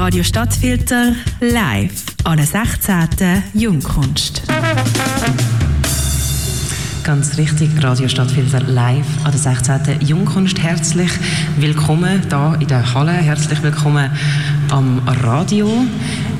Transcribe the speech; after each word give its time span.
Radio 0.00 0.22
Stadtfilter 0.22 1.14
live 1.40 2.06
an 2.24 2.38
der 2.38 2.46
16. 2.46 3.42
Jungkunst. 3.52 4.42
Ganz 7.04 7.36
richtig, 7.36 7.68
Radio 7.82 8.08
Stadtfilter 8.08 8.60
live 8.60 9.04
an 9.24 9.32
der 9.32 9.38
16. 9.38 10.00
Jungkunst. 10.00 10.58
Herzlich 10.58 11.10
willkommen 11.58 12.22
hier 12.30 12.56
in 12.60 12.66
der 12.66 12.94
Halle, 12.94 13.12
herzlich 13.12 13.62
willkommen 13.62 14.10
am 14.70 15.06
Radio. 15.06 15.70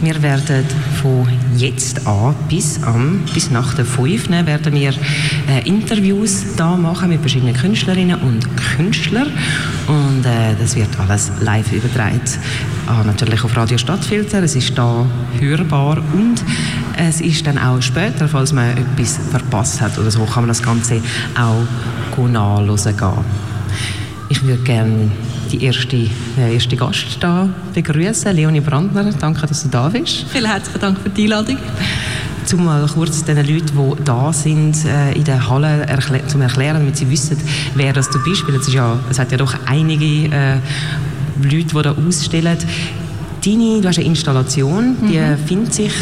Wir 0.01 0.23
werden 0.23 0.65
von 1.03 1.27
jetzt 1.57 2.07
an 2.07 2.35
bis, 2.48 2.82
an, 2.82 3.23
bis 3.32 3.50
nach 3.50 3.75
der 3.75 3.85
5 3.85 4.29
werden 4.30 4.75
wir 4.75 4.93
äh, 5.49 5.67
Interviews 5.67 6.57
da 6.57 6.77
machen 6.77 7.09
mit 7.09 7.21
verschiedenen 7.21 7.55
Künstlerinnen 7.55 8.21
und 8.21 8.46
Künstlern 8.57 9.29
und 9.86 10.25
äh, 10.27 10.55
das 10.59 10.77
wird 10.77 10.89
alles 10.99 11.31
live 11.41 11.73
übertragen. 11.73 12.21
Ah, 12.86 13.03
natürlich 13.05 13.43
auf 13.45 13.57
Radio 13.57 13.79
Stadtfilter, 13.79 14.43
es 14.43 14.57
ist 14.57 14.76
da 14.76 15.07
hörbar 15.39 15.99
und 16.13 16.43
es 16.96 17.21
ist 17.21 17.46
dann 17.46 17.57
auch 17.57 17.81
später, 17.81 18.29
falls 18.29 18.53
man 18.53 18.76
etwas 18.76 19.18
verpasst 19.31 19.81
hat 19.81 19.98
oder 19.98 20.11
so, 20.11 20.25
kann 20.25 20.43
man 20.43 20.48
das 20.48 20.62
Ganze 20.62 21.01
auch 21.35 22.29
nachhören 22.29 22.96
gehen. 22.96 23.25
Ich 24.29 24.43
würde 24.43 24.62
gerne 24.62 25.11
die 25.50 25.64
erste, 25.64 25.96
äh, 25.96 26.54
erste 26.54 26.77
Gast 26.77 27.18
da 27.21 27.49
begrüßen, 27.75 28.35
Leonie 28.35 28.61
Brandner. 28.61 29.11
Danke, 29.18 29.46
dass 29.46 29.63
du 29.63 29.68
da 29.68 29.89
bist. 29.89 30.25
Vielen 30.29 30.46
herzlichen 30.46 30.81
Dank 30.81 30.99
für 30.99 31.11
die 31.11 31.25
Einladung. 31.25 31.59
Zum 32.45 32.64
mal 32.64 32.86
kurz 32.86 33.25
den 33.25 33.36
Leuten, 33.36 33.67
die 33.67 34.05
da 34.05 34.33
sind 34.33 34.84
äh, 34.84 35.12
in 35.12 35.25
der 35.25 35.48
Halle, 35.48 35.86
erklä 35.86 36.27
zum 36.27 36.41
erklären, 36.41 36.78
damit 36.78 36.97
sie 36.97 37.11
wissen, 37.11 37.36
wer 37.75 37.92
das 37.92 38.09
du 38.11 38.23
bist. 38.25 38.47
Weil 38.47 38.56
es, 38.56 38.69
ist 38.69 38.75
ja, 38.75 38.98
es 39.11 39.19
hat 39.19 39.31
ja 39.33 39.39
doch 39.39 39.55
einige 39.67 40.34
äh, 40.34 40.56
Leute, 41.42 41.75
die 41.75 41.83
da 41.83 41.92
ausstellen. 41.92 42.56
Deine, 43.45 43.81
du 43.81 43.89
hast 43.89 43.98
eine 43.98 44.06
Installation, 44.06 44.97
die 45.03 45.19
mhm. 45.19 45.39
findet 45.47 45.75
sich 45.75 45.92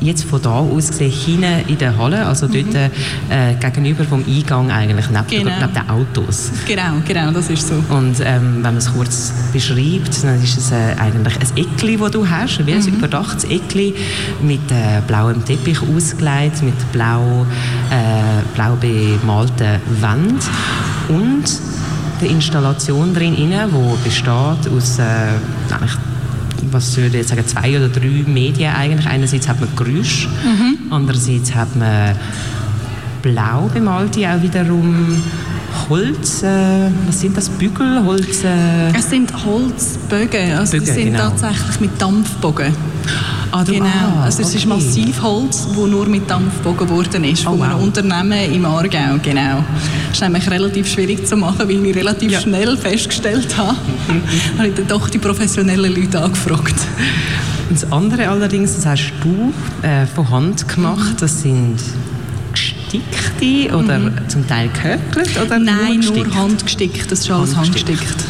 jetzt 0.00 0.24
von 0.24 0.40
da 0.42 0.50
aus 0.50 0.88
gesehen 0.88 1.10
hinten 1.10 1.68
in 1.68 1.78
der 1.78 1.96
Halle, 1.96 2.26
also 2.26 2.46
mhm. 2.46 2.52
dort 2.52 2.74
äh, 2.74 3.54
gegenüber 3.54 4.04
vom 4.04 4.24
Eingang 4.26 4.70
eigentlich, 4.70 5.06
neben, 5.10 5.26
genau. 5.28 5.52
neben 5.60 5.74
den 5.74 5.90
Autos. 5.90 6.50
Genau, 6.66 6.94
genau, 7.06 7.30
das 7.30 7.50
ist 7.50 7.68
so. 7.68 7.74
Und 7.90 8.20
ähm, 8.20 8.56
wenn 8.56 8.62
man 8.62 8.76
es 8.76 8.92
kurz 8.92 9.32
beschreibt, 9.52 10.22
dann 10.22 10.42
ist 10.42 10.58
es 10.58 10.72
äh, 10.72 10.94
eigentlich 10.98 11.34
ein 11.36 11.56
Eckli, 11.56 11.96
das 11.96 12.10
du 12.10 12.28
hast, 12.28 12.66
wie 12.66 12.72
ein 12.72 12.80
mhm. 12.80 12.94
überdachtes 12.94 13.44
Eckli 13.44 13.94
mit 14.42 14.70
äh, 14.70 15.00
blauem 15.06 15.44
Teppich 15.44 15.78
ausgelegt, 15.82 16.62
mit 16.62 16.92
blau, 16.92 17.46
äh, 17.90 18.42
blau 18.54 18.76
bemalten 18.76 19.80
Wänden 20.00 20.38
und 21.08 21.44
der 22.20 22.30
Installation 22.30 23.14
drin, 23.14 23.34
die 23.36 24.04
besteht 24.04 24.28
aus 24.30 24.98
äh, 24.98 26.02
was 26.70 26.96
würde 26.96 27.08
ich 27.08 27.14
jetzt 27.14 27.28
sagen, 27.30 27.46
zwei 27.46 27.76
oder 27.76 27.88
drei 27.88 28.24
Medien 28.26 28.72
eigentlich. 28.74 29.06
Einerseits 29.06 29.48
hat 29.48 29.60
man 29.60 29.68
Geräusch, 29.76 30.28
mhm. 30.44 30.78
andererseits 30.90 31.54
hat 31.54 31.74
man 31.76 32.14
blau 33.22 33.68
bemalte 33.72 34.28
auch 34.28 34.42
wiederum 34.42 35.22
Holz, 35.88 36.42
äh, 36.42 36.90
was 37.06 37.20
sind 37.20 37.36
das, 37.36 37.48
Bügel, 37.48 38.04
Holz? 38.04 38.44
Äh 38.44 38.90
es 38.96 39.10
sind 39.10 39.32
Holzbögen, 39.44 40.52
also 40.52 40.72
Bögen, 40.72 40.86
die 40.86 40.92
sind 40.92 41.12
genau. 41.12 41.30
tatsächlich 41.30 41.80
mit 41.80 42.00
Dampfbogen. 42.00 42.74
Ah, 43.52 43.64
genau, 43.64 43.86
ah, 43.86 44.24
also 44.24 44.42
es 44.42 44.54
ist 44.54 44.66
Massivholz, 44.66 45.66
das 45.66 45.76
nur 45.76 46.06
mit 46.06 46.30
Dampf 46.30 46.58
gebogen 46.58 46.88
worden 46.88 47.24
ist, 47.24 47.46
oh, 47.46 47.50
von 47.50 47.62
einem 47.62 47.78
wow. 47.78 47.82
Unternehmen 47.82 48.52
im 48.52 48.64
Aargau, 48.64 49.18
genau. 49.22 49.64
Das 50.08 50.12
ist 50.12 50.22
nämlich 50.22 50.48
relativ 50.48 50.88
schwierig 50.88 51.26
zu 51.26 51.36
machen, 51.36 51.68
weil 51.68 51.84
ich 51.84 51.96
relativ 51.96 52.30
ja. 52.30 52.40
schnell 52.40 52.76
festgestellt 52.76 53.56
habe, 53.56 53.76
habe 54.58 54.68
ich 54.68 54.74
dann 54.74 54.86
doch 54.86 55.08
die 55.08 55.18
professionellen 55.18 55.94
Leute 55.94 56.22
angefragt. 56.22 56.76
das 57.70 57.90
andere 57.90 58.28
allerdings, 58.28 58.76
das 58.76 58.86
hast 58.86 59.12
du 59.22 59.52
äh, 59.86 60.06
von 60.06 60.30
Hand 60.30 60.68
gemacht, 60.68 61.16
das 61.20 61.42
sind 61.42 61.76
gestickte 62.52 63.76
oder 63.76 63.98
mhm. 63.98 64.28
zum 64.28 64.46
Teil 64.46 64.68
gehökelt 64.68 65.40
oder 65.44 65.58
Nein, 65.58 66.00
nur, 66.00 66.24
nur 66.24 66.34
handgestickt, 66.34 67.10
das 67.10 67.20
ist 67.20 67.30
alles 67.30 67.56
handgestickt. 67.56 68.24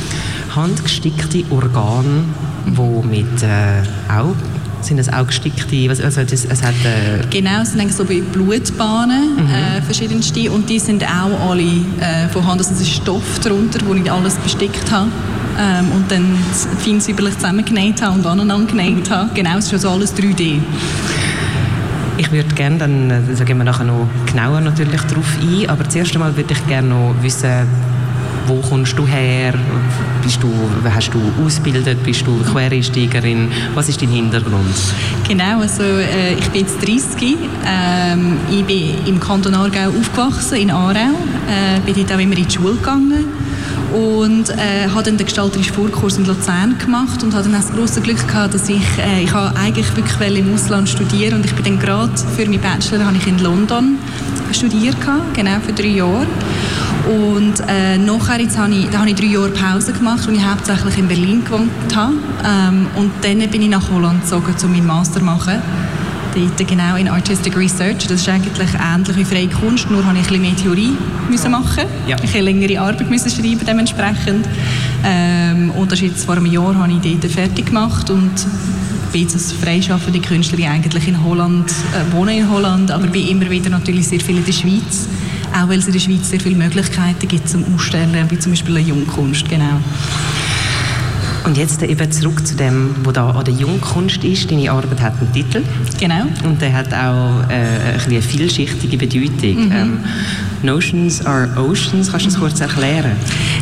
Handgestickte 0.54 1.44
Organe, 1.50 2.24
die 2.66 3.06
mit 3.06 3.42
äh, 3.42 3.82
auch 4.08 4.34
sind 4.82 4.96
das 4.96 5.12
auch 5.12 5.26
gestickte, 5.26 5.88
also 5.88 6.22
das, 6.22 6.44
es 6.44 6.62
hat... 6.62 6.74
Äh 6.84 7.26
genau, 7.30 7.62
es 7.62 7.72
sind 7.72 7.92
so 7.92 8.08
wie 8.08 8.20
Blutbahnen, 8.20 9.36
mhm. 9.36 9.48
äh, 9.48 9.82
verschiedenste, 9.82 10.50
und 10.50 10.68
die 10.68 10.78
sind 10.78 11.04
auch 11.04 11.50
alle 11.50 11.62
äh, 11.62 12.28
von 12.32 12.46
Hand, 12.46 12.60
also 12.60 12.72
es 12.74 12.80
ist 12.80 12.90
Stoff 12.90 13.38
darunter, 13.40 13.78
wo 13.86 13.94
ich 13.94 14.10
alles 14.10 14.34
bestickt 14.36 14.90
habe. 14.90 15.10
Ähm, 15.58 15.92
und 15.92 16.10
dann 16.10 16.36
fein 16.78 17.00
säuberlich 17.00 17.34
zusammengenäht 17.34 18.00
habe 18.00 18.18
und 18.18 18.26
aneinander 18.26 18.70
genäht 18.70 19.10
habe. 19.10 19.30
Genau, 19.34 19.58
es 19.58 19.66
ist 19.66 19.72
also 19.74 19.90
alles 19.90 20.14
3D. 20.14 20.58
Ich 22.16 22.30
würde 22.32 22.54
gerne, 22.54 22.78
dann, 22.78 23.08
da 23.08 23.16
äh, 23.16 23.44
gehen 23.44 23.58
wir 23.58 23.64
nachher 23.64 23.84
noch 23.84 24.06
genauer 24.26 24.60
natürlich 24.60 25.00
darauf 25.02 25.38
ein, 25.40 25.68
aber 25.68 25.88
zuerst 25.88 26.14
einmal 26.14 26.36
würde 26.36 26.52
ich 26.52 26.66
gerne 26.66 26.88
noch 26.88 27.14
wissen, 27.22 27.66
wo 28.46 28.56
kommst 28.56 28.98
du 28.98 29.06
her? 29.06 29.54
Bist 30.22 30.42
du, 30.42 30.52
hast 30.84 31.10
du 31.12 31.20
ausgebildet? 31.44 32.02
Bist 32.02 32.26
du 32.26 32.42
Quereinsteigerin? 32.42 33.50
Was 33.74 33.88
ist 33.88 34.02
dein 34.02 34.10
Hintergrund? 34.10 34.74
Genau, 35.26 35.60
also 35.60 35.82
äh, 35.82 36.34
ich 36.34 36.48
bin 36.48 36.62
jetzt 36.62 36.78
30. 36.86 37.36
Ähm, 37.66 38.36
ich 38.50 38.64
bin 38.64 39.06
im 39.06 39.20
Kanton 39.20 39.54
Aargau 39.54 39.88
aufgewachsen, 39.88 40.56
in 40.56 40.70
Aarau. 40.70 41.14
Äh, 41.48 41.80
bin 41.84 41.94
dort 41.94 42.12
auch 42.12 42.20
immer 42.20 42.36
in 42.36 42.46
die 42.46 42.50
Schule 42.50 42.74
gegangen 42.74 43.24
und 43.92 44.50
äh, 44.50 44.88
habe 44.88 45.02
dann 45.02 45.16
den 45.16 45.26
gestalterischen 45.26 45.74
Vorkurs 45.74 46.16
in 46.16 46.24
Luzern 46.24 46.78
gemacht 46.78 47.22
und 47.22 47.34
hatte 47.34 47.48
dann 47.48 47.60
das 47.60 47.72
große 47.72 48.00
Glück 48.00 48.26
gehabt, 48.26 48.54
dass 48.54 48.68
ich, 48.68 48.82
äh, 48.98 49.24
ich 49.24 49.34
eigentlich 49.34 49.96
wirklich 49.96 50.38
im 50.38 50.54
Ausland 50.54 50.88
studieren 50.88 51.34
und 51.34 51.44
ich 51.44 51.54
bin 51.54 51.64
dann 51.64 51.78
gerade 51.78 52.12
für 52.36 52.46
meinen 52.46 52.60
Bachelor 52.60 53.04
habe 53.04 53.16
ich 53.16 53.26
in 53.26 53.38
London 53.38 53.98
studiert 54.52 54.96
genau 55.34 55.60
für 55.64 55.72
drei 55.72 55.88
Jahre 55.88 56.26
und 57.08 57.54
äh, 57.68 57.96
nachher 57.98 58.40
jetzt 58.40 58.58
habe 58.58 58.72
ich, 58.72 58.88
da 58.90 58.98
habe 58.98 59.10
ich 59.10 59.16
drei 59.16 59.26
Jahre 59.26 59.50
Pause 59.50 59.92
gemacht, 59.92 60.26
wo 60.26 60.32
ich 60.32 60.44
hauptsächlich 60.44 60.98
in 60.98 61.08
Berlin 61.08 61.44
gewohnt 61.44 61.70
habe. 61.94 62.14
Ähm, 62.44 62.86
und 62.96 63.10
dann 63.22 63.38
bin 63.50 63.62
ich 63.62 63.68
nach 63.68 63.90
Holland 63.90 64.22
gezogen, 64.22 64.54
um 64.62 64.72
meinen 64.72 64.86
Master 64.86 65.20
zu 65.20 65.24
machen. 65.24 65.62
Dort 66.34 66.68
genau 66.68 66.96
in 66.96 67.08
Artistic 67.08 67.56
Research. 67.56 68.06
Das 68.06 68.20
ist 68.20 68.28
eigentlich 68.28 68.68
ähnlich 68.74 69.16
wie 69.16 69.24
freie 69.24 69.48
Kunst, 69.48 69.90
nur 69.90 70.04
habe 70.04 70.18
ich 70.18 70.24
ein 70.24 70.28
bisschen 70.28 70.42
mehr 70.42 70.56
Theorie 70.56 70.96
müssen 71.28 71.50
machen. 71.50 71.84
Ja. 72.06 72.16
Ich 72.22 72.30
habe 72.30 72.44
längere 72.44 72.80
Arbeit 72.80 73.10
müssen 73.10 73.30
schreiben 73.30 73.60
dementsprechend. 73.66 74.46
Ähm, 75.04 75.70
und 75.70 75.90
das 75.90 76.00
ist 76.00 76.08
jetzt 76.08 76.24
vor 76.26 76.36
einem 76.36 76.46
Jahr 76.46 76.76
habe 76.76 76.92
ich 76.92 77.18
dort 77.20 77.32
fertig 77.32 77.66
gemacht 77.66 78.10
und 78.10 78.30
bin 79.12 79.22
jetzt 79.22 79.34
als 79.34 79.52
freischaffende 79.52 80.20
Künstlerin 80.20 80.68
eigentlich 80.68 81.08
in 81.08 81.24
Holland, 81.24 81.68
äh, 81.70 82.12
wohne 82.12 82.36
in 82.36 82.48
Holland, 82.48 82.92
aber 82.92 83.08
bin 83.08 83.26
immer 83.26 83.50
wieder 83.50 83.70
natürlich 83.70 84.06
sehr 84.06 84.20
viel 84.20 84.36
in 84.36 84.44
der 84.44 84.52
Schweiz 84.52 85.08
auch 85.54 85.68
weil 85.68 85.78
es 85.78 85.86
in 85.86 85.92
der 85.92 86.00
Schweiz 86.00 86.30
sehr 86.30 86.40
viele 86.40 86.56
Möglichkeiten 86.56 87.28
gibt 87.28 87.48
zum 87.48 87.64
Ausstellen, 87.74 88.30
wie 88.30 88.38
zum 88.38 88.52
Beispiel 88.52 88.76
eine 88.76 88.86
Jungkunst, 88.86 89.48
genau. 89.48 89.80
Und 91.44 91.56
jetzt 91.56 91.82
eben 91.82 92.12
zurück 92.12 92.46
zu 92.46 92.54
dem, 92.54 92.94
was 93.02 93.14
da 93.14 93.30
an 93.30 93.44
der 93.44 93.54
Jungkunst 93.54 94.22
ist. 94.24 94.50
Deine 94.50 94.70
Arbeit 94.70 95.00
hat 95.00 95.14
einen 95.20 95.32
Titel. 95.32 95.62
Genau. 95.98 96.26
Und 96.44 96.60
der 96.60 96.72
hat 96.72 96.92
auch 96.92 97.48
äh, 97.48 97.94
ein 97.94 98.00
eine 98.06 98.22
vielschichtige 98.22 98.98
Bedeutung. 98.98 99.66
Mhm. 99.66 99.72
Ähm, 99.72 99.98
Notions 100.62 101.24
are 101.24 101.48
Oceans. 101.56 102.10
Kannst 102.10 102.26
du 102.26 102.30
das 102.30 102.38
kurz 102.38 102.60
erklären? 102.60 103.12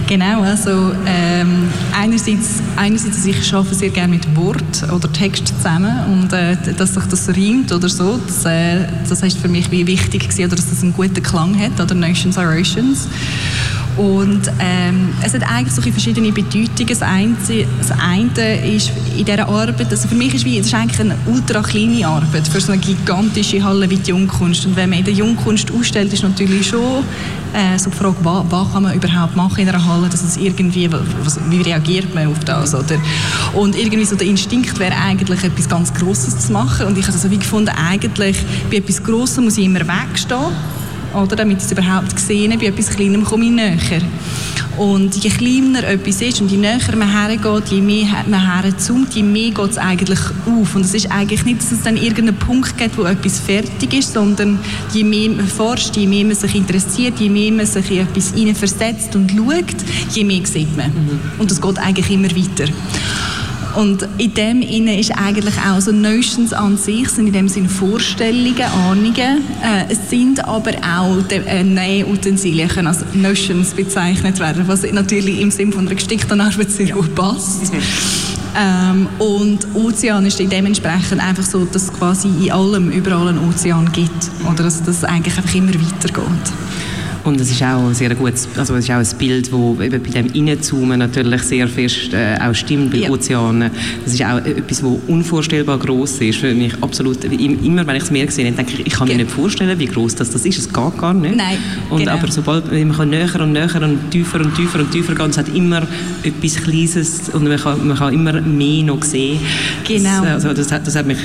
Genau, 0.06 0.42
also 0.42 0.92
ähm, 1.06 1.68
einerseits, 1.94 2.62
einerseits 2.76 3.24
ich 3.24 3.54
arbeite 3.54 3.74
sehr 3.74 3.90
gerne 3.90 4.14
mit 4.14 4.36
Wort 4.36 4.90
oder 4.92 5.12
Text 5.12 5.48
zusammen 5.48 5.94
und 6.12 6.32
äh, 6.32 6.56
dass 6.76 6.94
sich 6.94 7.04
das 7.04 7.28
reimt 7.28 7.72
oder 7.72 7.88
so, 7.88 8.18
das, 8.26 8.44
äh, 8.44 8.86
das 9.08 9.22
ist 9.22 9.38
für 9.38 9.48
mich 9.48 9.70
wie 9.70 9.86
wichtig 9.86 10.22
gewesen, 10.22 10.44
oder 10.46 10.56
dass 10.56 10.70
das 10.70 10.82
einen 10.82 10.92
guten 10.92 11.22
Klang 11.22 11.58
hat, 11.58 11.80
oder 11.80 11.94
Notions 11.94 12.38
are 12.38 12.58
Oceans. 12.58 13.08
Und 13.98 14.42
ähm, 14.60 15.08
es 15.24 15.34
hat 15.34 15.42
eigentlich 15.42 15.74
so 15.74 15.82
verschiedene 15.82 16.30
Bedeutungen. 16.30 16.86
Das 16.86 17.02
eine, 17.02 17.34
das 17.78 17.90
eine 17.90 18.76
ist 18.76 18.92
in 19.16 19.24
dieser 19.24 19.48
Arbeit, 19.48 19.90
also 19.90 20.06
für 20.06 20.14
mich 20.14 20.34
ist 20.34 20.46
ist 20.46 20.72
eigentlich 20.72 21.00
eine 21.00 21.16
ultra 21.26 21.60
kleine 21.62 22.06
Arbeit 22.06 22.46
für 22.46 22.60
so 22.60 22.72
eine 22.72 22.80
gigantische 22.80 23.62
Halle 23.62 23.90
wie 23.90 23.96
die 23.96 24.10
Jungkunst. 24.10 24.66
Und 24.66 24.76
wenn 24.76 24.90
man 24.90 25.00
in 25.00 25.04
der 25.04 25.14
Jungkunst 25.14 25.72
ausstellt, 25.72 26.12
ist 26.12 26.22
natürlich 26.22 26.68
schon 26.68 26.80
äh, 27.54 27.78
so 27.78 27.90
die 27.90 27.96
Frage, 27.96 28.16
was, 28.22 28.44
was, 28.50 28.72
kann 28.72 28.82
man 28.82 28.94
überhaupt 28.94 29.36
machen 29.36 29.60
in 29.60 29.68
einer 29.68 29.84
Halle, 29.84 30.08
dass 30.08 30.22
es 30.22 30.36
irgendwie, 30.36 30.90
was, 30.90 31.38
wie 31.48 31.62
reagiert 31.62 32.14
man 32.14 32.28
auf 32.28 32.38
das, 32.44 32.74
oder? 32.74 32.96
Und 33.54 33.76
irgendwie 33.76 34.04
so 34.04 34.16
der 34.16 34.26
Instinkt 34.26 34.78
wäre 34.78 34.94
eigentlich 34.94 35.42
etwas 35.44 35.68
ganz 35.68 35.92
Grosses 35.94 36.46
zu 36.46 36.52
machen. 36.52 36.86
Und 36.86 36.98
ich 36.98 37.04
habe 37.04 37.14
also 37.14 37.30
wie 37.30 37.38
gefunden, 37.38 37.70
eigentlich 37.70 38.36
bei 38.70 38.76
etwas 38.76 39.02
Grossem 39.02 39.44
muss 39.44 39.58
ich 39.58 39.64
immer 39.64 39.80
wegstehen 39.80 40.52
oder, 41.14 41.36
damit 41.36 41.58
ich 41.58 41.64
es 41.64 41.72
überhaupt 41.72 42.18
sehe. 42.18 42.48
Bei 42.58 42.66
etwas 42.66 42.90
Kleinem 42.90 43.24
komme 43.24 43.44
ich 43.46 43.50
näher. 43.50 44.02
Und 44.78 45.16
je 45.16 45.30
kleiner 45.30 45.82
etwas 45.82 46.22
ist 46.22 46.40
und 46.40 46.50
je 46.52 46.56
näher 46.56 46.96
man 46.96 47.10
hergeht, 47.10 47.68
je 47.68 47.80
mehr 47.80 48.06
man 48.28 48.62
herzoomt, 48.62 49.12
je 49.12 49.24
mehr 49.24 49.50
geht 49.50 49.70
es 49.70 49.76
eigentlich 49.78 50.20
auf. 50.46 50.76
Und 50.76 50.84
es 50.84 50.94
ist 50.94 51.10
eigentlich 51.10 51.44
nicht, 51.44 51.60
dass 51.60 51.72
es 51.72 51.82
dann 51.82 51.96
irgendeinen 51.96 52.36
Punkt 52.36 52.78
gibt, 52.78 52.96
wo 52.96 53.02
etwas 53.02 53.40
fertig 53.40 53.92
ist, 53.92 54.12
sondern 54.12 54.58
je 54.92 55.02
mehr 55.02 55.30
man 55.30 55.48
forscht, 55.48 55.96
je 55.96 56.06
mehr 56.06 56.24
man 56.24 56.36
sich 56.36 56.54
interessiert, 56.54 57.18
je 57.18 57.28
mehr 57.28 57.50
man 57.50 57.66
sich 57.66 57.90
in 57.90 57.98
etwas 58.06 58.32
versetzt 58.58 59.16
und 59.16 59.32
schaut, 59.32 59.76
je 60.14 60.24
mehr 60.24 60.46
sieht 60.46 60.76
man. 60.76 60.90
Mhm. 60.90 61.20
Und 61.38 61.50
es 61.50 61.60
geht 61.60 61.78
eigentlich 61.78 62.10
immer 62.10 62.30
weiter. 62.30 62.72
Und 63.76 64.08
in 64.18 64.34
dem 64.34 64.62
inne 64.62 64.98
ist 64.98 65.12
eigentlich 65.12 65.54
auch 65.58 65.80
so 65.80 65.92
Notions 65.92 66.52
an 66.52 66.76
sich, 66.76 67.08
sind 67.08 67.28
in 67.28 67.32
dem 67.32 67.48
Sinne 67.48 67.68
Vorstellungen, 67.68 68.62
Ahnungen. 68.62 69.16
Äh, 69.62 69.84
es 69.90 70.10
sind 70.10 70.44
aber 70.44 70.72
auch 70.82 71.30
äh, 71.30 71.62
Nähutensilien, 71.62 72.68
können 72.68 72.88
als 72.88 73.04
Notions 73.14 73.74
bezeichnet 73.74 74.40
werden, 74.40 74.66
was 74.66 74.90
natürlich 74.90 75.40
im 75.40 75.50
Sinne 75.50 75.72
von 75.72 75.86
einer 75.86 75.94
gestickten 75.94 76.40
Arbeit 76.40 76.70
sehr 76.70 76.88
gut 76.88 77.14
passt. 77.14 77.72
Ähm, 78.56 79.06
und 79.18 79.66
Ozean 79.74 80.26
ist 80.26 80.38
dementsprechend 80.38 81.22
einfach 81.22 81.44
so, 81.44 81.64
dass 81.64 81.84
es 81.84 81.92
quasi 81.92 82.28
in 82.28 82.50
allem 82.50 82.90
überall 82.90 83.28
einen 83.28 83.48
Ozean 83.48 83.92
gibt. 83.92 84.30
Oder 84.50 84.64
dass 84.64 84.82
das 84.82 85.04
eigentlich 85.04 85.36
einfach 85.36 85.54
immer 85.54 85.74
weitergeht. 85.74 86.52
Und 87.24 87.40
es 87.40 87.50
ist 87.50 87.62
auch 87.62 87.92
sehr 87.92 88.14
gutes, 88.14 88.48
also 88.56 88.74
es 88.76 88.84
ist 88.84 88.90
auch 88.90 88.96
ein 88.96 89.18
Bild, 89.18 89.46
das 89.46 89.86
eben 89.86 90.02
bei 90.02 90.10
dem 90.10 90.26
Innenzoomen 90.32 90.98
natürlich 90.98 91.42
sehr 91.42 91.68
fest 91.68 92.12
äh, 92.12 92.36
auch 92.40 92.54
stimmt 92.54 92.92
bei 92.92 92.98
ja. 92.98 93.10
Ozeanen. 93.10 93.70
Das 94.04 94.14
ist 94.14 94.24
auch 94.24 94.38
etwas, 94.38 94.82
was 94.82 94.92
unvorstellbar 95.06 95.78
groß 95.78 96.20
ist 96.20 96.38
für 96.38 96.54
mich 96.54 96.72
absolut. 96.80 97.24
Immer 97.24 97.86
wenn 97.86 97.96
ich 97.96 98.04
es 98.04 98.10
mehr 98.10 98.30
sehe, 98.30 98.50
denke 98.50 98.72
ich, 98.72 98.86
ich 98.86 98.92
kann 98.92 99.08
mir 99.08 99.16
nicht 99.16 99.30
vorstellen, 99.30 99.78
wie 99.78 99.86
groß 99.86 100.14
das, 100.14 100.30
das 100.30 100.44
ist. 100.44 100.58
Es 100.58 100.72
geht 100.72 100.98
gar 100.98 101.14
nicht. 101.14 101.36
Nein, 101.36 101.58
und 101.90 102.00
genau. 102.00 102.12
aber 102.12 102.30
sobald 102.30 102.70
man 102.70 102.92
kann 102.92 103.10
näher 103.10 103.40
und 103.40 103.52
näher 103.52 103.82
und 103.82 104.10
tiefer 104.10 104.40
und 104.40 104.54
tiefer 104.54 104.80
und 104.80 104.90
tiefer 104.90 105.14
gehen, 105.14 105.30
es 105.30 105.38
hat 105.38 105.54
immer 105.54 105.82
etwas 106.22 106.56
Kleines 106.56 107.28
und 107.32 107.44
man 107.44 107.58
kann, 107.58 107.86
man 107.86 107.96
kann 107.96 108.14
immer 108.14 108.40
mehr 108.40 108.84
noch 108.84 109.02
sehen. 109.02 109.38
Genau. 109.86 110.22
Das, 110.22 110.44
also 110.44 110.52
das, 110.52 110.72
hat, 110.72 110.86
das 110.86 110.96
hat 110.96 111.06
mich 111.06 111.18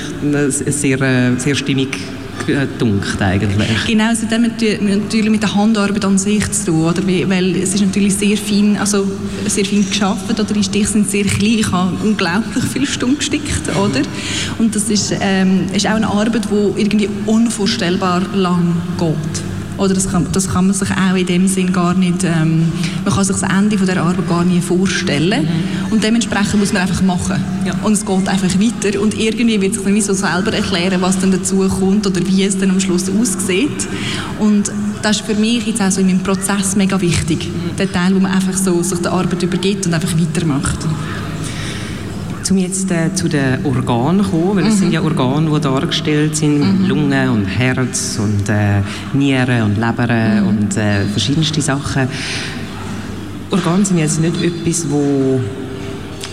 sehr, 0.48 1.00
äh, 1.00 1.38
sehr 1.38 1.54
stimmig 1.54 1.98
gedunkt 2.46 3.20
eigentlich. 3.20 3.86
Genau, 3.86 4.10
es 4.12 4.22
hat 4.22 4.30
natürlich 4.40 5.30
mit 5.30 5.42
der 5.42 5.54
Handarbeit 5.54 6.04
an 6.04 6.18
sich 6.18 6.50
zu 6.52 6.66
tun, 6.66 6.84
oder? 6.84 7.06
weil 7.06 7.56
es 7.56 7.74
ist 7.74 7.80
natürlich 7.80 8.14
sehr 8.14 8.36
fein, 8.36 8.76
also 8.78 9.06
sehr 9.46 9.64
fein 9.64 9.86
geschaffen, 9.88 10.30
oder 10.30 10.44
die 10.44 10.62
Stiche 10.62 10.88
sind 10.88 11.10
sehr 11.10 11.24
klein, 11.24 11.58
ich 11.58 11.72
habe 11.72 11.96
unglaublich 12.02 12.64
viel 12.64 12.86
Stunden 12.86 13.18
gestickt, 13.18 13.68
oder? 13.76 14.02
Und 14.58 14.74
das 14.74 14.90
ist, 14.90 15.14
ähm, 15.20 15.66
ist 15.72 15.86
auch 15.86 15.94
eine 15.94 16.08
Arbeit, 16.08 16.48
die 16.50 16.80
irgendwie 16.80 17.08
unvorstellbar 17.26 18.22
lang 18.34 18.76
geht. 18.98 19.53
Oder 19.76 19.94
das 19.94 20.10
kann, 20.10 20.26
das 20.32 20.48
kann 20.48 20.66
man 20.66 20.74
sich 20.74 20.88
auch 20.90 21.16
in 21.16 21.26
dem 21.26 21.48
Sinn 21.48 21.72
gar 21.72 21.94
nicht, 21.94 22.24
ähm, 22.24 22.70
man 23.04 23.14
kann 23.14 23.24
sich 23.24 23.36
das 23.36 23.50
Ende 23.50 23.76
von 23.76 23.86
der 23.86 24.02
Arbeit 24.02 24.28
gar 24.28 24.44
nicht 24.44 24.64
vorstellen. 24.64 25.42
Mhm. 25.42 25.92
Und 25.92 26.04
dementsprechend 26.04 26.60
muss 26.60 26.72
man 26.72 26.82
einfach 26.82 27.02
machen. 27.02 27.42
Ja. 27.64 27.74
Und 27.82 27.92
es 27.92 28.04
geht 28.04 28.28
einfach 28.28 28.48
weiter. 28.48 29.00
Und 29.00 29.18
irgendwie 29.18 29.60
wird 29.60 29.74
sich 29.74 30.04
so 30.04 30.12
selber 30.12 30.52
erklären, 30.52 31.00
was 31.00 31.18
dann 31.18 31.32
dazu 31.32 31.68
kommt 31.68 32.06
oder 32.06 32.20
wie 32.26 32.44
es 32.44 32.56
dann 32.58 32.70
am 32.70 32.80
Schluss 32.80 33.10
aussieht. 33.10 33.88
Und 34.38 34.70
das 35.02 35.16
ist 35.16 35.26
für 35.26 35.34
mich 35.34 35.66
jetzt 35.66 35.82
auch 35.82 35.90
so 35.90 36.00
in 36.00 36.06
meinem 36.06 36.20
Prozess 36.20 36.76
mega 36.76 37.00
wichtig. 37.00 37.48
Mhm. 37.48 37.76
Der 37.76 37.90
Teil, 37.90 38.14
wo 38.14 38.20
man 38.20 38.32
einfach 38.32 38.56
so 38.56 38.82
sich 38.82 38.98
der 39.00 39.12
Arbeit 39.12 39.42
übergibt 39.42 39.86
und 39.86 39.94
einfach 39.94 40.12
weitermacht. 40.18 40.78
Um 42.50 42.58
jetzt 42.58 42.90
äh, 42.90 43.14
zu 43.14 43.28
den 43.28 43.64
Organen 43.64 44.22
zu 44.22 44.30
kommen, 44.30 44.56
weil 44.56 44.64
mhm. 44.64 44.70
es 44.70 44.78
sind 44.78 44.92
ja 44.92 45.02
Organe, 45.02 45.50
die 45.50 45.60
dargestellt 45.60 46.36
sind, 46.36 46.58
mhm. 46.58 46.86
Lunge 46.86 47.30
und 47.32 47.46
Herz 47.46 48.18
und 48.18 48.48
äh, 48.48 48.82
Nieren 49.14 49.62
und 49.62 49.76
Leber 49.76 50.42
mhm. 50.42 50.48
und 50.48 50.76
äh, 50.76 51.04
verschiedenste 51.06 51.62
Sachen. 51.62 52.06
Organe 53.50 53.84
sind 53.84 53.98
jetzt 53.98 54.20
nicht 54.20 54.42
etwas, 54.42 54.90
wo 54.90 55.40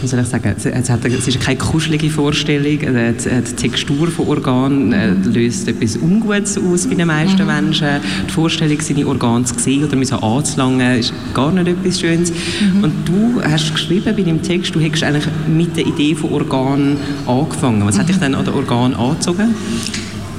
wie 0.01 0.07
soll 0.07 0.19
ich 0.19 0.27
sagen, 0.27 0.55
es, 0.57 0.89
hat, 0.89 1.05
es 1.05 1.27
ist 1.27 1.39
keine 1.39 1.57
kuschelige 1.57 2.09
Vorstellung. 2.09 2.81
Äh, 2.81 3.13
die, 3.13 3.55
Textur 3.55 4.07
von 4.09 4.27
Organen 4.27 4.93
äh, 4.93 5.11
löst 5.11 5.67
etwas 5.67 5.97
Ungutes 5.97 6.57
aus 6.57 6.87
bei 6.87 6.95
den 6.95 7.07
meisten 7.07 7.41
mhm. 7.41 7.47
Menschen. 7.47 7.87
Die 8.27 8.31
Vorstellung, 8.31 8.79
seine 8.81 9.07
Organe 9.07 9.45
zu 9.45 9.57
sehen 9.59 9.85
oder 9.85 10.03
so 10.05 10.15
anzulangen, 10.17 10.99
ist 10.99 11.13
gar 11.33 11.51
nicht 11.51 11.67
etwas 11.67 11.99
Schönes. 11.99 12.31
Mhm. 12.31 12.83
Und 12.83 12.93
du 13.07 13.41
hast 13.43 13.73
geschrieben 13.73 14.15
bei 14.15 14.23
deinem 14.23 14.41
Text, 14.41 14.73
du 14.73 14.79
hättest 14.79 15.03
eigentlich 15.03 15.25
mit 15.47 15.75
der 15.77 15.85
Idee 15.85 16.15
von 16.15 16.31
Organen 16.31 16.97
angefangen. 17.27 17.85
Was 17.85 17.95
mhm. 17.95 17.99
hat 17.99 18.09
dich 18.09 18.17
dann 18.17 18.35
an 18.35 18.45
den 18.45 18.53
Organen 18.53 18.95
angezogen? 18.95 19.55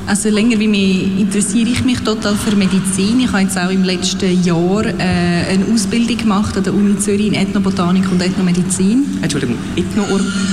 Also 0.06 0.28
länger 0.30 0.58
wie 0.58 0.68
mich 0.68 1.20
interessiere 1.20 1.70
ich 1.70 1.84
mich 1.84 2.00
total 2.00 2.34
für 2.34 2.56
Medizin. 2.56 3.20
Ich 3.20 3.28
habe 3.28 3.42
jetzt 3.42 3.58
auch 3.58 3.70
im 3.70 3.84
letzten 3.84 4.42
Jahr 4.42 4.84
äh, 4.84 5.52
eine 5.52 5.64
Ausbildung 5.72 6.16
gemacht 6.16 6.56
an 6.56 6.64
der 6.64 6.74
Uni 6.74 6.98
Zürich 6.98 7.28
in 7.28 7.34
Ethnobotanik 7.34 8.10
und 8.10 8.20
Ethnomedizin. 8.20 9.18
Entschuldigung, 9.22 9.56
Ethno 9.76 10.04